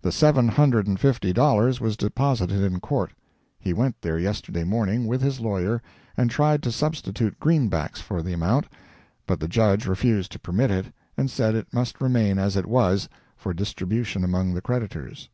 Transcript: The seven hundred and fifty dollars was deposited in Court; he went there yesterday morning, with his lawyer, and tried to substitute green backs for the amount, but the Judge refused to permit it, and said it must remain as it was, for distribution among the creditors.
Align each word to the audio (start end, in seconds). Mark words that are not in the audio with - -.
The 0.00 0.12
seven 0.12 0.48
hundred 0.48 0.86
and 0.86 0.98
fifty 0.98 1.30
dollars 1.30 1.78
was 1.78 1.94
deposited 1.94 2.62
in 2.62 2.80
Court; 2.80 3.10
he 3.60 3.74
went 3.74 4.00
there 4.00 4.18
yesterday 4.18 4.64
morning, 4.64 5.06
with 5.06 5.20
his 5.20 5.40
lawyer, 5.40 5.82
and 6.16 6.30
tried 6.30 6.62
to 6.62 6.72
substitute 6.72 7.38
green 7.38 7.68
backs 7.68 8.00
for 8.00 8.22
the 8.22 8.32
amount, 8.32 8.66
but 9.26 9.40
the 9.40 9.46
Judge 9.46 9.84
refused 9.86 10.32
to 10.32 10.38
permit 10.38 10.70
it, 10.70 10.86
and 11.18 11.30
said 11.30 11.54
it 11.54 11.70
must 11.70 12.00
remain 12.00 12.38
as 12.38 12.56
it 12.56 12.64
was, 12.64 13.10
for 13.36 13.52
distribution 13.52 14.24
among 14.24 14.54
the 14.54 14.62
creditors. 14.62 15.28